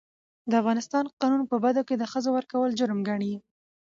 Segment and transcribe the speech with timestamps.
[0.49, 3.33] د افغانستان قانون په بدو کي د ښځو ورکول جرم ګڼي.